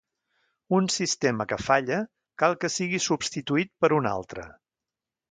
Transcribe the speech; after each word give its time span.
Un 0.75 0.85
sistema 0.93 1.45
que 1.51 1.59
falla 1.63 1.99
cal 2.43 2.57
que 2.63 2.71
sigui 2.77 3.01
substituït 3.09 3.71
per 3.85 3.91
un 3.99 4.09
altre. 4.13 4.47